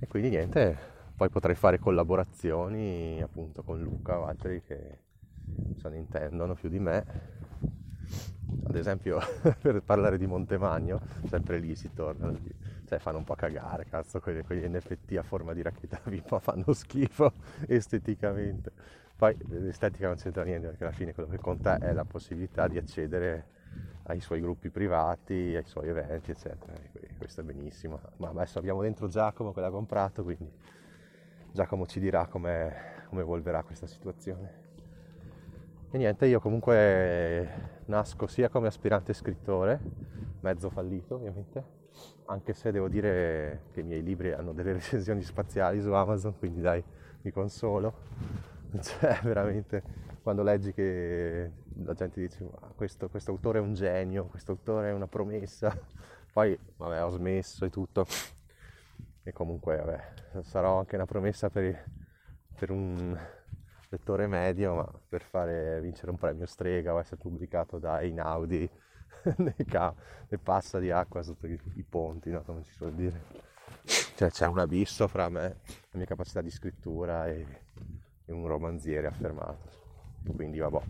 E 0.00 0.06
quindi 0.08 0.30
niente, 0.30 0.76
poi 1.16 1.28
potrei 1.28 1.54
fare 1.54 1.78
collaborazioni 1.78 3.22
appunto 3.22 3.62
con 3.62 3.80
Luca 3.80 4.18
o 4.18 4.26
altri 4.26 4.62
che 4.62 5.03
se 5.76 5.88
ne 5.88 5.98
intendono 5.98 6.54
più 6.54 6.68
di 6.68 6.78
me. 6.78 7.32
Ad 8.66 8.76
esempio, 8.76 9.18
per 9.60 9.82
parlare 9.82 10.18
di 10.18 10.26
Montemagno, 10.26 11.00
sempre 11.26 11.58
lì 11.58 11.74
si 11.74 11.92
torna, 11.92 12.32
cioè 12.86 12.98
fanno 12.98 13.18
un 13.18 13.24
po' 13.24 13.34
cagare, 13.34 13.84
cazzo, 13.84 14.20
quegli, 14.20 14.42
quegli 14.42 14.64
NFT 14.66 15.16
a 15.16 15.22
forma 15.22 15.52
di 15.52 15.62
racchetta 15.62 16.00
VIP 16.08 16.38
fanno 16.40 16.72
schifo 16.72 17.32
esteticamente. 17.66 18.72
Poi 19.16 19.36
l'estetica 19.48 20.08
non 20.08 20.16
c'entra 20.16 20.42
niente 20.42 20.68
perché 20.68 20.84
alla 20.84 20.92
fine 20.92 21.14
quello 21.14 21.28
che 21.28 21.38
conta 21.38 21.78
è 21.78 21.92
la 21.92 22.04
possibilità 22.04 22.66
di 22.66 22.78
accedere 22.78 23.52
ai 24.04 24.20
suoi 24.20 24.40
gruppi 24.40 24.70
privati, 24.70 25.54
ai 25.54 25.64
suoi 25.64 25.88
eventi, 25.88 26.30
eccetera. 26.30 26.72
E 26.92 27.14
questo 27.16 27.40
è 27.40 27.44
benissimo. 27.44 28.00
Ma 28.16 28.30
adesso 28.30 28.58
abbiamo 28.58 28.82
dentro 28.82 29.08
Giacomo 29.08 29.52
che 29.52 29.60
l'ha 29.60 29.70
comprato, 29.70 30.24
quindi 30.24 30.50
Giacomo 31.52 31.86
ci 31.86 32.00
dirà 32.00 32.26
come 32.26 33.06
evolverà 33.10 33.62
questa 33.62 33.86
situazione. 33.86 34.63
E 35.94 35.96
niente, 35.96 36.26
io 36.26 36.40
comunque 36.40 37.82
nasco 37.84 38.26
sia 38.26 38.48
come 38.48 38.66
aspirante 38.66 39.12
scrittore, 39.12 39.78
mezzo 40.40 40.68
fallito 40.68 41.14
ovviamente, 41.14 41.64
anche 42.24 42.52
se 42.52 42.72
devo 42.72 42.88
dire 42.88 43.66
che 43.72 43.78
i 43.78 43.82
miei 43.84 44.02
libri 44.02 44.32
hanno 44.32 44.52
delle 44.52 44.72
recensioni 44.74 45.22
spaziali 45.22 45.80
su 45.80 45.92
Amazon, 45.92 46.36
quindi 46.36 46.60
dai, 46.60 46.82
mi 47.22 47.30
consolo. 47.30 47.94
Cioè, 48.82 49.20
veramente, 49.22 49.84
quando 50.20 50.42
leggi 50.42 50.72
che 50.72 51.52
la 51.84 51.92
gente 51.92 52.20
dice 52.20 52.44
questo, 52.74 53.08
questo 53.08 53.30
autore 53.30 53.60
è 53.60 53.62
un 53.62 53.74
genio, 53.74 54.24
questo 54.24 54.50
autore 54.50 54.88
è 54.88 54.92
una 54.92 55.06
promessa, 55.06 55.72
poi 56.32 56.58
vabbè 56.76 57.04
ho 57.04 57.10
smesso 57.10 57.66
e 57.66 57.70
tutto. 57.70 58.04
E 59.22 59.30
comunque 59.30 59.76
vabbè, 59.76 60.42
sarò 60.42 60.80
anche 60.80 60.96
una 60.96 61.06
promessa 61.06 61.48
per, 61.50 61.84
per 62.58 62.72
un 62.72 63.16
lettore 63.94 64.26
medio, 64.26 64.74
ma 64.74 64.92
per 65.08 65.22
fare 65.22 65.80
vincere 65.80 66.10
un 66.10 66.18
premio 66.18 66.46
strega 66.46 66.92
o 66.92 66.98
essere 66.98 67.20
pubblicato 67.20 67.78
da 67.78 68.00
Einaudi 68.00 68.68
nei, 69.38 69.64
ca- 69.66 69.94
nei 70.28 70.40
passa 70.40 70.78
di 70.78 70.90
acqua 70.90 71.22
sotto 71.22 71.46
i, 71.46 71.58
i 71.74 71.82
ponti, 71.82 72.30
no? 72.30 72.42
come 72.42 72.62
si 72.64 72.72
suol 72.72 72.92
dire. 72.92 73.22
Cioè 74.16 74.30
c'è 74.30 74.46
un 74.46 74.58
abisso 74.58 75.08
fra 75.08 75.28
me, 75.28 75.60
la 75.90 75.98
mia 75.98 76.06
capacità 76.06 76.40
di 76.40 76.50
scrittura 76.50 77.26
e, 77.26 77.46
e 78.24 78.32
un 78.32 78.46
romanziere 78.46 79.06
affermato. 79.06 79.82
Quindi 80.34 80.58
vabbè, 80.58 80.80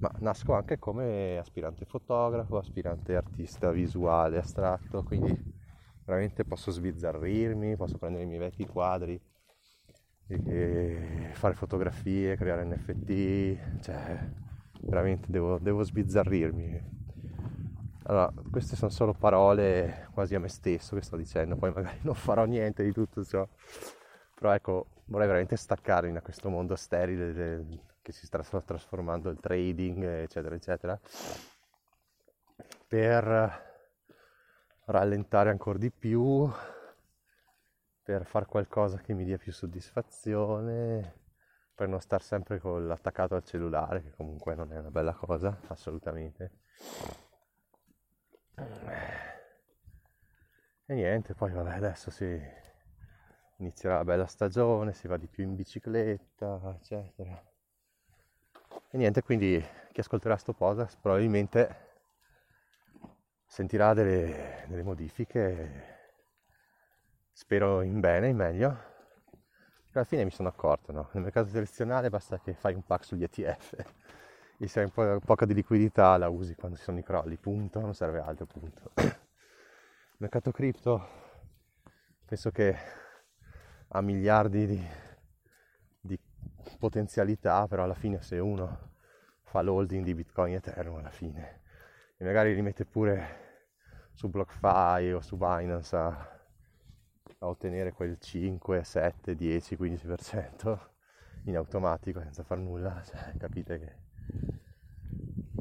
ma 0.00 0.10
nasco 0.18 0.54
anche 0.54 0.78
come 0.78 1.36
aspirante 1.38 1.84
fotografo, 1.84 2.58
aspirante 2.58 3.14
artista 3.14 3.70
visuale 3.70 4.38
astratto, 4.38 5.02
quindi 5.02 5.38
veramente 6.04 6.44
posso 6.44 6.70
sbizzarrirmi, 6.70 7.76
posso 7.76 7.98
prendere 7.98 8.24
i 8.24 8.26
miei 8.26 8.38
vecchi 8.38 8.66
quadri 8.66 9.20
e 10.30 11.30
fare 11.32 11.54
fotografie, 11.54 12.36
creare 12.36 12.64
NFT, 12.64 13.80
cioè 13.80 14.28
veramente 14.82 15.26
devo, 15.30 15.58
devo 15.58 15.82
sbizzarrirmi. 15.82 16.98
Allora, 18.04 18.32
queste 18.50 18.76
sono 18.76 18.90
solo 18.90 19.12
parole 19.12 20.08
quasi 20.12 20.34
a 20.34 20.40
me 20.40 20.48
stesso 20.48 20.96
che 20.96 21.02
sto 21.02 21.16
dicendo, 21.16 21.56
poi 21.56 21.72
magari 21.72 21.98
non 22.02 22.14
farò 22.14 22.44
niente 22.44 22.82
di 22.82 22.92
tutto 22.92 23.24
ciò, 23.24 23.46
però 24.34 24.52
ecco, 24.52 24.86
vorrei 25.06 25.26
veramente 25.26 25.56
staccarmi 25.56 26.12
da 26.12 26.22
questo 26.22 26.48
mondo 26.48 26.76
sterile 26.76 27.66
che 28.02 28.12
si 28.12 28.26
sta 28.26 28.42
trasformando 28.42 29.30
il 29.30 29.38
trading, 29.38 30.02
eccetera, 30.02 30.54
eccetera, 30.54 30.98
per 32.88 33.68
rallentare 34.86 35.50
ancora 35.50 35.78
di 35.78 35.90
più 35.90 36.50
per 38.02 38.26
fare 38.26 38.46
qualcosa 38.46 38.98
che 38.98 39.12
mi 39.14 39.24
dia 39.24 39.38
più 39.38 39.52
soddisfazione, 39.52 41.14
per 41.74 41.88
non 41.88 42.00
star 42.00 42.22
sempre 42.22 42.58
con 42.58 42.86
l'attaccato 42.86 43.34
al 43.34 43.44
cellulare, 43.44 44.02
che 44.02 44.10
comunque 44.10 44.54
non 44.54 44.72
è 44.72 44.78
una 44.78 44.90
bella 44.90 45.14
cosa, 45.14 45.60
assolutamente. 45.68 46.50
E 50.86 50.94
niente, 50.94 51.34
poi 51.34 51.52
vabbè, 51.52 51.72
adesso 51.72 52.10
si 52.10 52.38
inizierà 53.58 53.96
la 53.96 54.04
bella 54.04 54.26
stagione, 54.26 54.92
si 54.92 55.06
va 55.06 55.16
di 55.16 55.28
più 55.28 55.44
in 55.44 55.54
bicicletta, 55.54 56.76
eccetera. 56.76 57.42
E 58.90 58.96
niente, 58.96 59.22
quindi 59.22 59.64
chi 59.92 60.00
ascolterà 60.00 60.36
sto 60.36 60.52
podcast 60.52 60.98
probabilmente 61.00 61.88
sentirà 63.46 63.94
delle, 63.94 64.64
delle 64.68 64.82
modifiche 64.82 65.99
spero 67.40 67.80
in 67.80 68.00
bene, 68.00 68.28
in 68.28 68.36
meglio. 68.36 68.88
Alla 69.92 70.04
fine 70.04 70.24
mi 70.24 70.30
sono 70.30 70.48
accorto, 70.48 70.92
no? 70.92 71.08
Nel 71.12 71.22
mercato 71.22 71.48
tradizionale 71.48 72.10
basta 72.10 72.38
che 72.38 72.52
fai 72.52 72.74
un 72.74 72.84
pack 72.84 73.02
sugli 73.02 73.22
ETF 73.22 73.76
e 74.58 74.68
se 74.68 74.80
hai 74.80 74.84
un 74.84 74.92
po' 74.92 75.18
poca 75.24 75.46
di 75.46 75.54
liquidità 75.54 76.18
la 76.18 76.28
usi 76.28 76.54
quando 76.54 76.76
ci 76.76 76.82
sono 76.82 76.98
i 76.98 77.02
crolli, 77.02 77.38
punto, 77.38 77.80
non 77.80 77.94
serve 77.94 78.20
altro, 78.20 78.44
punto. 78.44 78.92
Mercato 80.18 80.52
cripto 80.52 81.08
penso 82.26 82.50
che 82.50 82.76
ha 83.88 84.00
miliardi 84.02 84.66
di, 84.66 84.86
di 85.98 86.20
potenzialità, 86.78 87.66
però 87.66 87.84
alla 87.84 87.94
fine 87.94 88.20
se 88.20 88.38
uno 88.38 88.90
fa 89.44 89.62
l'holding 89.62 90.04
di 90.04 90.14
Bitcoin 90.14 90.56
Ethereum 90.56 90.96
alla 90.96 91.10
fine 91.10 91.62
e 92.18 92.24
magari 92.24 92.54
li 92.54 92.60
mette 92.60 92.84
pure 92.84 93.78
su 94.12 94.28
BlockFi 94.28 95.12
o 95.12 95.22
su 95.22 95.38
Binance 95.38 95.96
a 95.96 96.39
a 97.42 97.46
ottenere 97.46 97.92
quel 97.92 98.18
5, 98.18 98.84
7, 98.84 99.34
10, 99.34 99.76
15% 99.76 100.78
in 101.44 101.56
automatico 101.56 102.20
senza 102.20 102.42
far 102.42 102.58
nulla, 102.58 103.02
cioè, 103.02 103.34
capite 103.38 103.78
che, 103.78 103.94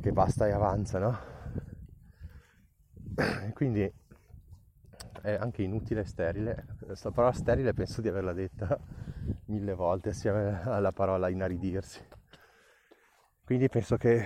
che 0.01 0.11
basta 0.11 0.45
e 0.45 0.51
avanza, 0.51 0.99
no? 0.99 1.17
Quindi 3.53 3.89
è 5.21 5.33
anche 5.33 5.63
inutile 5.63 6.01
e 6.01 6.05
sterile. 6.05 6.65
Questa 6.81 7.11
parola 7.11 7.31
sterile 7.31 7.73
penso 7.73 8.01
di 8.01 8.09
averla 8.09 8.33
detta 8.33 8.77
mille 9.45 9.73
volte 9.73 10.09
assieme 10.09 10.61
alla 10.63 10.91
parola 10.91 11.29
inaridirsi. 11.29 12.05
Quindi 13.45 13.69
penso 13.69 13.95
che 13.95 14.25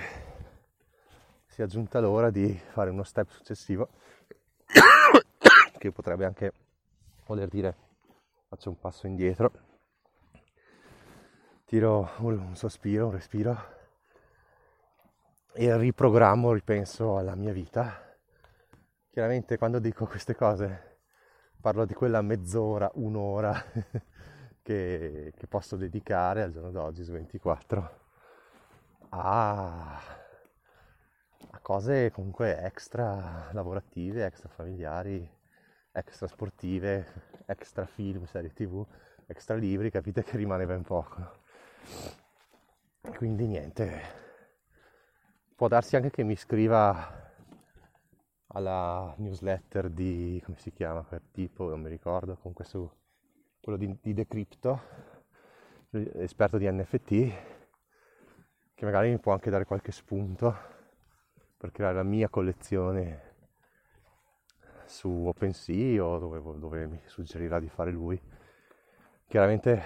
si 1.45 1.61
è 1.61 1.63
aggiunta 1.63 1.99
l'ora 1.99 2.31
di 2.31 2.51
fare 2.71 2.89
uno 2.89 3.03
step 3.03 3.29
successivo 3.29 3.89
che 5.77 5.91
potrebbe 5.91 6.25
anche 6.25 6.51
voler 7.25 7.47
dire 7.47 7.75
faccio 8.47 8.69
un 8.69 8.79
passo 8.79 9.07
indietro, 9.07 9.51
tiro 11.65 12.11
un 12.19 12.55
sospiro, 12.55 13.07
un 13.07 13.13
respiro 13.13 13.57
e 15.53 15.77
riprogrammo, 15.77 16.51
ripenso 16.51 17.17
alla 17.17 17.35
mia 17.35 17.51
vita. 17.51 17.99
Chiaramente 19.09 19.57
quando 19.57 19.79
dico 19.79 20.05
queste 20.05 20.35
cose 20.35 20.99
parlo 21.59 21.85
di 21.85 21.93
quella 21.93 22.21
mezz'ora, 22.21 22.91
un'ora 22.95 23.53
che, 24.61 25.33
che 25.35 25.47
posso 25.47 25.75
dedicare 25.75 26.41
al 26.43 26.51
giorno 26.51 26.71
d'oggi 26.71 27.03
su 27.03 27.11
24 27.11 28.01
a, 29.09 29.95
a 31.51 31.59
cose 31.61 32.11
comunque 32.11 32.59
extra 32.59 33.49
lavorative, 33.51 34.25
extra 34.25 34.49
familiari, 34.49 35.41
extra 35.93 36.27
sportive, 36.27 37.05
extra 37.45 37.85
film, 37.85 38.25
serie 38.25 38.51
tv, 38.51 38.85
extra 39.27 39.55
libri, 39.55 39.91
capite 39.91 40.23
che 40.23 40.37
rimane 40.37 40.65
ben 40.65 40.81
poco. 40.81 41.41
Quindi 43.15 43.45
niente, 43.45 44.01
può 45.55 45.67
darsi 45.67 45.95
anche 45.95 46.09
che 46.09 46.23
mi 46.23 46.33
iscriva 46.33 47.31
alla 48.47 49.13
newsletter 49.17 49.89
di, 49.89 50.41
come 50.43 50.57
si 50.57 50.71
chiama 50.71 51.03
quel 51.03 51.21
tipo, 51.31 51.69
non 51.69 51.81
mi 51.81 51.89
ricordo, 51.89 52.35
comunque 52.37 52.65
su 52.65 52.89
quello 53.61 53.77
di, 53.77 53.95
di 54.01 54.13
Decrypto, 54.13 54.81
esperto 55.89 56.57
di 56.57 56.69
NFT, 56.69 57.07
che 58.73 58.85
magari 58.85 59.09
mi 59.09 59.19
può 59.19 59.31
anche 59.33 59.49
dare 59.49 59.65
qualche 59.65 59.91
spunto 59.91 60.71
per 61.55 61.71
creare 61.71 61.95
la 61.95 62.03
mia 62.03 62.29
collezione 62.29 63.32
su 64.93 65.09
OpenSea 65.09 66.05
o 66.05 66.19
dove, 66.19 66.39
dove 66.59 66.85
mi 66.85 67.01
suggerirà 67.05 67.59
di 67.59 67.67
fare 67.67 67.89
lui. 67.89 68.21
Chiaramente 69.27 69.81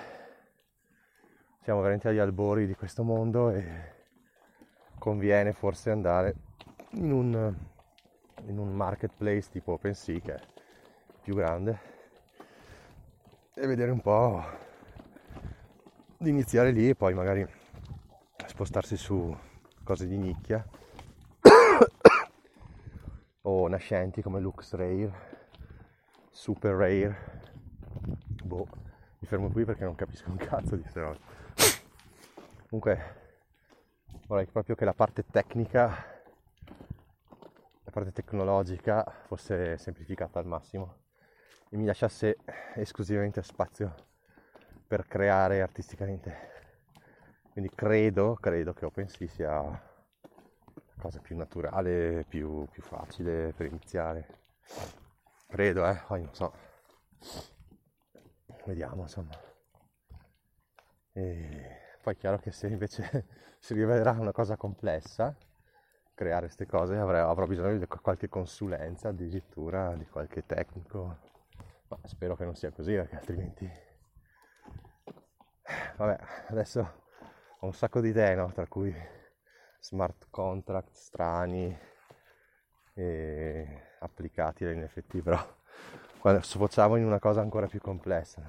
siamo 1.61 1.79
veramente 1.79 2.09
agli 2.09 2.17
albori 2.17 2.67
di 2.67 2.75
questo 2.75 3.03
mondo 3.03 3.49
e 3.49 3.95
conviene 4.99 5.53
forse 5.53 5.91
andare 5.91 6.35
in 6.91 7.11
un, 7.13 7.55
in 8.47 8.57
un 8.57 8.75
marketplace 8.75 9.49
tipo 9.49 9.71
OpenSea 9.73 10.19
che 10.19 10.33
è 10.33 10.41
più 11.21 11.35
grande 11.35 11.79
e 13.53 13.65
vedere 13.65 13.91
un 13.91 14.01
po' 14.01 14.43
di 16.17 16.29
iniziare 16.29 16.71
lì 16.71 16.89
e 16.89 16.95
poi 16.95 17.13
magari 17.13 17.47
spostarsi 18.45 18.97
su 18.97 19.35
cose 19.83 20.05
di 20.05 20.17
nicchia 20.17 20.67
o 23.49 23.67
nascenti 23.69 24.21
come 24.21 24.41
Lux 24.41 24.73
Rare, 24.73 25.11
Super 26.29 26.73
Rare. 26.73 27.41
Boh, 28.43 28.67
mi 29.19 29.27
fermo 29.27 29.49
qui 29.49 29.63
perché 29.63 29.85
non 29.85 29.95
capisco 29.95 30.29
un 30.29 30.35
cazzo 30.35 30.75
di 30.75 30.81
queste 30.81 30.99
robe. 30.99 31.19
Comunque 32.67 33.15
vorrei 34.27 34.47
proprio 34.47 34.75
che 34.75 34.83
la 34.83 34.93
parte 34.93 35.23
tecnica, 35.25 35.87
la 37.83 37.91
parte 37.91 38.11
tecnologica 38.11 39.05
fosse 39.27 39.77
semplificata 39.77 40.39
al 40.39 40.45
massimo 40.45 41.03
e 41.69 41.77
mi 41.77 41.85
lasciasse 41.85 42.39
esclusivamente 42.75 43.41
spazio 43.43 43.95
per 44.85 45.07
creare 45.07 45.61
artisticamente. 45.61 46.55
Quindi 47.53 47.71
credo, 47.73 48.35
credo 48.35 48.73
che 48.73 48.85
OpenSea 48.85 49.27
sia 49.29 49.86
cosa 50.97 51.19
più 51.19 51.35
naturale, 51.35 52.25
più, 52.27 52.65
più 52.71 52.81
facile 52.81 53.53
per 53.53 53.67
iniziare. 53.67 54.27
Credo, 55.47 55.87
eh, 55.87 56.01
poi 56.07 56.23
non 56.23 56.33
so. 56.33 56.53
Vediamo, 58.65 59.03
insomma. 59.03 59.31
E 61.13 61.97
poi 62.01 62.13
è 62.13 62.17
chiaro 62.17 62.39
che 62.39 62.51
se 62.51 62.67
invece 62.67 63.25
si 63.59 63.73
rivelerà 63.73 64.11
una 64.11 64.31
cosa 64.31 64.57
complessa, 64.57 65.35
creare 66.13 66.45
queste 66.45 66.65
cose 66.65 66.97
avrò, 66.97 67.29
avrò 67.29 67.45
bisogno 67.45 67.77
di 67.77 67.87
qualche 67.87 68.27
consulenza 68.27 69.09
addirittura, 69.09 69.95
di 69.95 70.07
qualche 70.07 70.45
tecnico 70.45 71.25
ma 71.89 71.97
spero 72.03 72.35
che 72.35 72.43
non 72.43 72.55
sia 72.55 72.71
così 72.71 72.93
perché 72.93 73.15
altrimenti 73.15 73.69
vabbè 75.95 76.19
adesso 76.49 77.05
ho 77.59 77.65
un 77.65 77.73
sacco 77.73 78.01
di 78.01 78.09
idee 78.09 78.35
no? 78.35 78.51
tra 78.51 78.67
cui 78.67 78.93
smart 79.79 80.27
contract 80.29 80.93
strani 80.93 81.77
e 82.93 83.81
applicati 83.99 84.65
all'NFT 84.65 85.21
però 85.21 85.39
quando 86.19 86.41
sfociamo 86.41 86.95
in 86.95 87.05
una 87.05 87.19
cosa 87.19 87.41
ancora 87.41 87.67
più 87.67 87.79
complessa. 87.79 88.41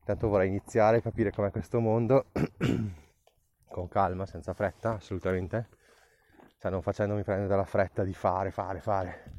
Intanto 0.00 0.28
vorrei 0.28 0.48
iniziare 0.48 0.98
a 0.98 1.00
capire 1.00 1.30
com'è 1.30 1.50
questo 1.50 1.80
mondo 1.80 2.26
con 3.68 3.88
calma 3.88 4.26
senza 4.26 4.54
fretta 4.54 4.94
assolutamente. 4.94 5.68
Cioè 6.58 6.70
non 6.70 6.82
facendomi 6.82 7.22
prendere 7.22 7.48
dalla 7.48 7.64
fretta 7.64 8.02
di 8.04 8.14
fare 8.14 8.50
fare 8.50 8.80
fare. 8.80 9.32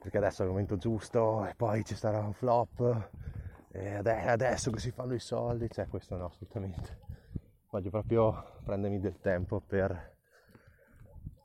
Perché 0.00 0.16
adesso 0.16 0.42
è 0.42 0.44
il 0.46 0.50
momento 0.50 0.76
giusto 0.76 1.46
e 1.46 1.54
poi 1.54 1.84
ci 1.84 1.94
sarà 1.94 2.18
un 2.20 2.32
flop 2.32 3.10
e 3.70 3.96
adesso 3.96 4.70
che 4.70 4.78
si 4.78 4.90
fanno 4.90 5.12
i 5.12 5.20
soldi, 5.20 5.68
cioè 5.70 5.86
questo 5.86 6.16
no 6.16 6.26
assolutamente. 6.26 6.98
Voglio 7.70 7.90
proprio 7.90 8.60
prendermi 8.64 8.98
del 8.98 9.18
tempo 9.20 9.60
per 9.60 10.15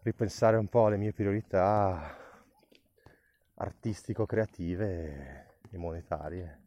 ripensare 0.03 0.57
un 0.57 0.67
po' 0.67 0.85
alle 0.85 0.97
mie 0.97 1.13
priorità 1.13 2.15
artistico-creative 3.55 5.57
e 5.69 5.77
monetarie, 5.77 6.59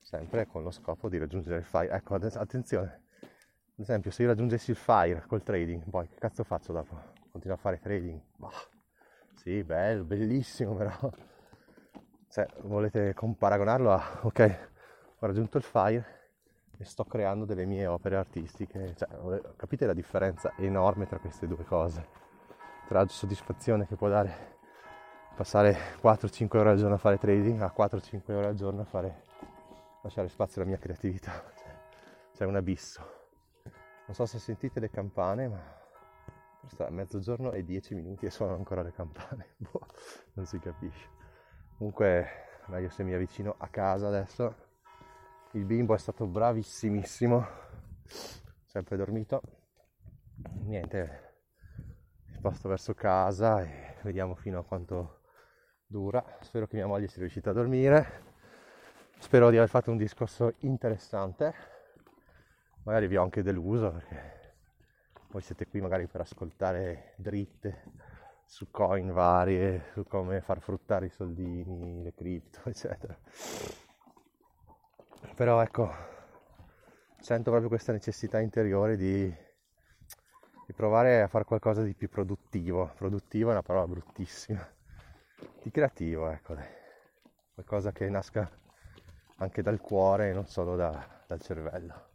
sempre 0.00 0.46
con 0.46 0.62
lo 0.62 0.70
scopo 0.70 1.08
di 1.08 1.18
raggiungere 1.18 1.58
il 1.58 1.64
fire. 1.64 1.94
Ecco, 1.94 2.14
attenzione, 2.14 3.02
ad 3.20 3.78
esempio 3.78 4.10
se 4.10 4.22
io 4.22 4.28
raggiungessi 4.28 4.70
il 4.70 4.76
fire 4.76 5.24
col 5.26 5.42
trading, 5.42 5.88
poi 5.88 6.08
che 6.08 6.16
cazzo 6.18 6.44
faccio 6.44 6.72
dopo? 6.72 7.14
Continuo 7.30 7.56
a 7.56 7.60
fare 7.60 7.78
trading? 7.78 8.20
Bah 8.36 8.50
sì, 9.34 9.62
bello, 9.64 10.04
bellissimo 10.04 10.74
però. 10.74 11.10
Se 12.28 12.48
volete 12.62 13.14
paragonarlo 13.38 13.92
a, 13.92 14.20
ok, 14.22 14.68
ho 15.18 15.26
raggiunto 15.26 15.56
il 15.56 15.62
fire 15.62 16.04
e 16.76 16.84
sto 16.84 17.04
creando 17.04 17.46
delle 17.46 17.64
mie 17.64 17.86
opere 17.86 18.16
artistiche. 18.16 18.94
Cioè, 18.96 19.08
capite 19.56 19.86
la 19.86 19.94
differenza 19.94 20.52
enorme 20.58 21.06
tra 21.06 21.18
queste 21.18 21.46
due 21.46 21.64
cose? 21.64 22.25
Tra 22.86 23.00
la 23.00 23.08
soddisfazione 23.08 23.86
che 23.86 23.96
può 23.96 24.08
dare 24.08 24.54
passare 25.34 25.76
4-5 26.00 26.56
ore 26.56 26.70
al 26.70 26.76
giorno 26.78 26.94
a 26.94 26.98
fare 26.98 27.18
trading 27.18 27.60
a 27.60 27.74
4-5 27.76 28.32
ore 28.32 28.46
al 28.46 28.54
giorno 28.54 28.82
a 28.82 28.84
fare 28.84 29.24
lasciare 30.02 30.28
spazio 30.28 30.60
alla 30.60 30.70
mia 30.70 30.78
creatività. 30.78 31.32
Cioè, 31.56 31.74
c'è 32.32 32.44
un 32.44 32.56
abisso. 32.56 33.00
Non 34.06 34.14
so 34.14 34.24
se 34.26 34.38
sentite 34.38 34.78
le 34.78 34.88
campane, 34.88 35.48
ma 35.48 35.60
sta 36.68 36.88
mezzogiorno 36.90 37.52
e 37.52 37.64
10 37.64 37.94
minuti 37.94 38.26
e 38.26 38.30
suonano 38.30 38.58
ancora 38.58 38.82
le 38.82 38.92
campane. 38.92 39.54
boh, 39.58 39.86
non 40.34 40.46
si 40.46 40.58
capisce. 40.58 41.08
Comunque, 41.76 42.26
meglio 42.66 42.88
se 42.90 43.02
mi 43.02 43.14
avvicino 43.14 43.54
a 43.58 43.68
casa 43.68 44.06
adesso. 44.06 44.64
Il 45.52 45.64
bimbo 45.64 45.94
è 45.94 45.98
stato 45.98 46.26
bravissimissimo, 46.26 47.46
sempre 48.64 48.96
dormito. 48.96 49.40
Niente, 50.64 51.25
sposto 52.36 52.68
verso 52.68 52.92
casa 52.92 53.62
e 53.62 53.96
vediamo 54.02 54.34
fino 54.34 54.58
a 54.58 54.64
quanto 54.64 55.20
dura. 55.86 56.22
Spero 56.42 56.66
che 56.66 56.76
mia 56.76 56.86
moglie 56.86 57.08
sia 57.08 57.20
riuscita 57.20 57.50
a 57.50 57.52
dormire. 57.54 58.24
Spero 59.18 59.48
di 59.48 59.56
aver 59.56 59.70
fatto 59.70 59.90
un 59.90 59.96
discorso 59.96 60.52
interessante. 60.58 61.54
Magari 62.84 63.08
vi 63.08 63.16
ho 63.16 63.22
anche 63.22 63.42
deluso 63.42 63.90
perché 63.90 64.54
voi 65.30 65.40
siete 65.40 65.66
qui 65.66 65.80
magari 65.80 66.06
per 66.06 66.20
ascoltare 66.20 67.14
dritte 67.16 67.84
su 68.44 68.70
coin 68.70 69.12
varie, 69.12 69.86
su 69.92 70.04
come 70.04 70.42
far 70.42 70.60
fruttare 70.60 71.06
i 71.06 71.10
soldini, 71.10 72.02
le 72.02 72.12
cripto, 72.14 72.60
eccetera. 72.68 73.18
Però 75.34 75.62
ecco, 75.62 75.90
sento 77.18 77.50
proprio 77.50 77.68
questa 77.68 77.92
necessità 77.92 78.38
interiore 78.38 78.96
di, 78.96 79.34
di 80.66 80.72
provare 80.72 81.22
a 81.22 81.28
fare 81.28 81.44
qualcosa 81.44 81.82
di 81.82 81.94
più 81.94 82.08
produttivo. 82.08 82.92
Produttivo 82.96 83.50
è 83.50 83.52
una 83.52 83.62
parola 83.62 83.86
bruttissima. 83.86 84.66
Di 85.62 85.70
creativo, 85.70 86.28
ecco, 86.28 86.56
qualcosa 87.54 87.92
che 87.92 88.08
nasca 88.08 88.50
anche 89.36 89.62
dal 89.62 89.80
cuore 89.80 90.30
e 90.30 90.32
non 90.32 90.46
solo 90.46 90.74
da, 90.74 91.22
dal 91.26 91.40
cervello. 91.40 92.08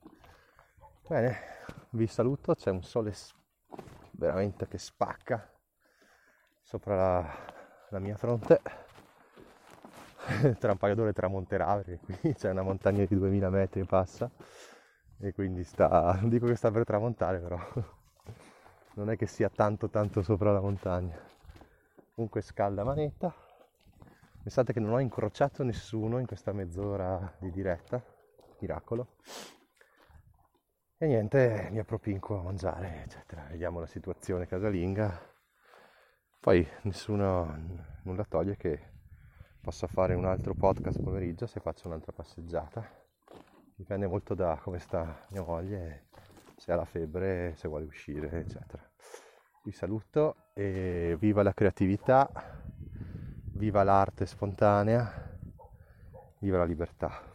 Bene, 1.07 1.37
vi 1.91 2.07
saluto, 2.07 2.53
c'è 2.53 2.71
un 2.71 2.83
sole 2.83 3.13
veramente 4.11 4.67
che 4.67 4.77
spacca 4.77 5.49
sopra 6.61 6.95
la, 6.95 7.35
la 7.89 7.99
mia 7.99 8.17
fronte. 8.17 8.61
Tra 10.59 10.71
un 10.71 10.77
paio 10.77 10.95
d'ore 10.95 11.13
tramonterà 11.13 11.75
perché 11.77 11.99
qui 11.99 12.33
c'è 12.35 12.49
una 12.49 12.63
montagna 12.63 13.05
di 13.05 13.17
2000 13.17 13.49
metri 13.49 13.79
e 13.79 13.85
passa 13.85 14.29
e 15.19 15.33
quindi 15.33 15.63
sta, 15.63 16.17
non 16.19 16.29
dico 16.29 16.47
che 16.47 16.55
sta 16.55 16.69
per 16.69 16.83
tramontare 16.83 17.39
però 17.39 17.59
non 18.95 19.09
è 19.09 19.17
che 19.17 19.25
sia 19.25 19.49
tanto 19.49 19.89
tanto 19.89 20.21
sopra 20.21 20.51
la 20.51 20.61
montagna. 20.61 21.17
Comunque 22.13 22.41
scalda 22.41 22.83
manetta. 22.83 23.33
Pensate 24.43 24.73
che 24.73 24.79
non 24.79 24.93
ho 24.93 24.99
incrociato 24.99 25.63
nessuno 25.63 26.19
in 26.19 26.25
questa 26.25 26.51
mezz'ora 26.51 27.35
di 27.39 27.51
diretta, 27.51 28.03
miracolo. 28.59 29.15
E 30.97 31.07
niente, 31.07 31.69
mi 31.71 31.79
appropinco 31.79 32.39
a 32.39 32.43
mangiare, 32.43 33.03
eccetera. 33.03 33.45
Vediamo 33.49 33.79
la 33.79 33.87
situazione 33.87 34.45
casalinga. 34.45 35.19
Poi 36.39 36.67
nessuno, 36.83 37.59
nulla 38.03 38.25
toglie 38.25 38.57
che 38.57 38.89
possa 39.61 39.87
fare 39.87 40.15
un 40.15 40.25
altro 40.25 40.53
podcast 40.53 41.01
pomeriggio 41.01 41.45
se 41.45 41.59
faccio 41.59 41.87
un'altra 41.87 42.11
passeggiata. 42.11 42.87
Dipende 43.75 44.07
molto 44.07 44.33
da 44.33 44.59
come 44.61 44.79
sta 44.79 45.25
mia 45.29 45.43
moglie, 45.43 46.07
se 46.61 46.71
ha 46.71 46.75
la 46.75 46.85
febbre, 46.85 47.55
se 47.55 47.67
vuole 47.67 47.85
uscire, 47.85 48.29
eccetera. 48.31 48.87
Vi 49.63 49.71
saluto 49.71 50.51
e 50.53 51.17
viva 51.19 51.41
la 51.41 51.55
creatività, 51.55 52.29
viva 53.53 53.81
l'arte 53.81 54.27
spontanea, 54.27 55.39
viva 56.37 56.59
la 56.59 56.65
libertà. 56.65 57.30